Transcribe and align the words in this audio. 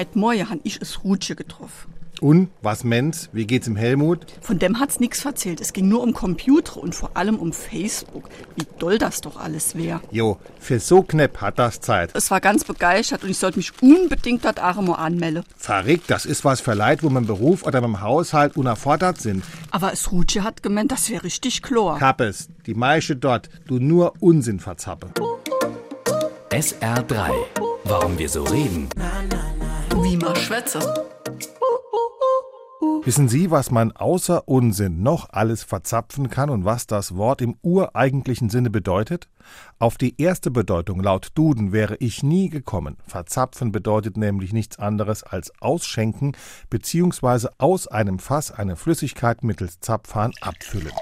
Heute 0.00 0.18
Morgen 0.18 0.48
han 0.48 0.60
ich 0.62 0.80
es 0.80 1.04
Rutsche 1.04 1.36
getroffen. 1.36 1.92
Und, 2.22 2.48
was 2.62 2.84
Mensch, 2.84 3.28
wie 3.34 3.46
geht's 3.46 3.66
im 3.66 3.76
Helmut? 3.76 4.24
Von 4.40 4.58
dem 4.58 4.80
hat's 4.80 4.98
nix 4.98 5.26
erzählt. 5.26 5.60
Es 5.60 5.74
ging 5.74 5.88
nur 5.88 6.02
um 6.02 6.14
Computer 6.14 6.78
und 6.78 6.94
vor 6.94 7.10
allem 7.18 7.36
um 7.36 7.52
Facebook. 7.52 8.30
Wie 8.56 8.64
doll 8.78 8.96
das 8.96 9.20
doch 9.20 9.38
alles 9.38 9.74
wär. 9.74 10.00
Jo, 10.10 10.38
für 10.58 10.80
so 10.80 11.02
knapp 11.02 11.42
hat 11.42 11.58
das 11.58 11.82
Zeit. 11.82 12.12
Es 12.14 12.30
war 12.30 12.40
ganz 12.40 12.64
begeistert 12.64 13.24
und 13.24 13.30
ich 13.30 13.36
sollte 13.36 13.58
mich 13.58 13.72
unbedingt 13.82 14.42
dort 14.46 14.58
Aremo 14.58 14.94
anmelden. 14.94 15.44
Verrückt, 15.58 16.04
das 16.08 16.24
ist 16.24 16.46
was 16.46 16.62
für 16.62 16.72
Leid, 16.72 17.02
wo 17.02 17.10
man 17.10 17.24
im 17.24 17.26
Beruf 17.26 17.64
oder 17.64 17.82
beim 17.82 18.00
Haushalt 18.00 18.56
unerfordert 18.56 19.20
sind. 19.20 19.44
Aber 19.70 19.92
es 19.92 20.10
Rutsche 20.10 20.44
hat 20.44 20.62
gemeint, 20.62 20.92
das 20.92 21.10
wär 21.10 21.22
richtig 21.24 21.60
klar. 21.60 21.98
Kappes, 21.98 22.48
die 22.64 22.72
Meische 22.72 23.16
dort, 23.16 23.50
du 23.66 23.78
nur 23.78 24.14
Unsinn 24.20 24.60
verzappe. 24.60 25.10
SR3. 26.48 27.32
Warum 27.84 28.18
wir 28.18 28.30
so 28.30 28.44
reden. 28.44 28.88
Wie 29.96 30.16
man 30.16 30.36
schwätze. 30.36 30.80
Wissen 33.02 33.28
Sie, 33.28 33.50
was 33.50 33.70
man 33.70 33.92
außer 33.92 34.46
Unsinn 34.46 35.02
noch 35.02 35.30
alles 35.30 35.62
verzapfen 35.62 36.28
kann 36.28 36.50
und 36.50 36.64
was 36.64 36.86
das 36.86 37.16
Wort 37.16 37.40
im 37.40 37.56
ureigentlichen 37.62 38.50
Sinne 38.50 38.68
bedeutet? 38.68 39.28
Auf 39.78 39.96
die 39.96 40.20
erste 40.20 40.50
Bedeutung 40.50 41.02
laut 41.02 41.28
Duden 41.34 41.72
wäre 41.72 41.96
ich 41.96 42.22
nie 42.22 42.50
gekommen. 42.50 42.98
Verzapfen 43.06 43.72
bedeutet 43.72 44.16
nämlich 44.16 44.52
nichts 44.52 44.78
anderes 44.78 45.22
als 45.22 45.50
ausschenken 45.60 46.36
bzw. 46.68 47.48
aus 47.58 47.88
einem 47.88 48.18
Fass 48.18 48.50
eine 48.50 48.76
Flüssigkeit 48.76 49.42
mittels 49.44 49.80
Zapfhahn 49.80 50.32
abfüllen. 50.40 50.92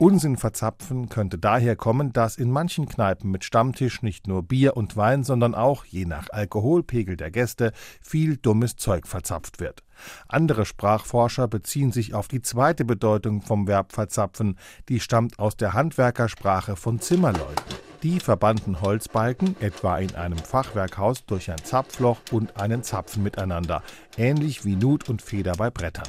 Unsinn 0.00 0.36
verzapfen 0.36 1.08
könnte 1.08 1.38
daher 1.38 1.74
kommen, 1.74 2.12
dass 2.12 2.36
in 2.36 2.52
manchen 2.52 2.88
Kneipen 2.88 3.32
mit 3.32 3.42
Stammtisch 3.42 4.00
nicht 4.02 4.28
nur 4.28 4.44
Bier 4.44 4.76
und 4.76 4.96
Wein, 4.96 5.24
sondern 5.24 5.56
auch, 5.56 5.84
je 5.84 6.04
nach 6.04 6.30
Alkoholpegel 6.30 7.16
der 7.16 7.32
Gäste, 7.32 7.72
viel 8.00 8.36
dummes 8.36 8.76
Zeug 8.76 9.08
verzapft 9.08 9.58
wird. 9.58 9.82
Andere 10.28 10.66
Sprachforscher 10.66 11.48
beziehen 11.48 11.90
sich 11.90 12.14
auf 12.14 12.28
die 12.28 12.42
zweite 12.42 12.84
Bedeutung 12.84 13.42
vom 13.42 13.66
Verb 13.66 13.90
verzapfen, 13.90 14.56
die 14.88 15.00
stammt 15.00 15.40
aus 15.40 15.56
der 15.56 15.72
Handwerkersprache 15.72 16.76
von 16.76 17.00
Zimmerleuten. 17.00 17.64
Die 18.04 18.20
verbanden 18.20 18.80
Holzbalken, 18.80 19.56
etwa 19.58 19.98
in 19.98 20.14
einem 20.14 20.38
Fachwerkhaus, 20.38 21.26
durch 21.26 21.50
ein 21.50 21.64
Zapfloch 21.64 22.18
und 22.30 22.56
einen 22.56 22.84
Zapfen 22.84 23.24
miteinander, 23.24 23.82
ähnlich 24.16 24.64
wie 24.64 24.76
Nut 24.76 25.08
und 25.08 25.22
Feder 25.22 25.54
bei 25.58 25.70
Brettern. 25.70 26.06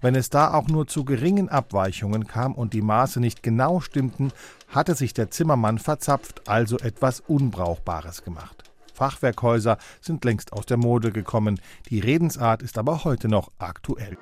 Wenn 0.00 0.14
es 0.14 0.30
da 0.30 0.54
auch 0.54 0.68
nur 0.68 0.86
zu 0.86 1.04
geringen 1.04 1.48
Abweichungen 1.48 2.26
kam 2.26 2.54
und 2.54 2.72
die 2.72 2.82
Maße 2.82 3.20
nicht 3.20 3.42
genau 3.42 3.80
stimmten, 3.80 4.32
hatte 4.68 4.94
sich 4.94 5.14
der 5.14 5.30
Zimmermann 5.30 5.78
verzapft, 5.78 6.48
also 6.48 6.78
etwas 6.78 7.20
Unbrauchbares 7.20 8.24
gemacht. 8.24 8.64
Fachwerkhäuser 8.92 9.78
sind 10.00 10.24
längst 10.24 10.52
aus 10.52 10.66
der 10.66 10.76
Mode 10.76 11.12
gekommen, 11.12 11.60
die 11.90 12.00
Redensart 12.00 12.62
ist 12.62 12.78
aber 12.78 13.04
heute 13.04 13.28
noch 13.28 13.50
aktuell. 13.58 14.16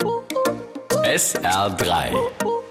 SR3. 1.04 2.61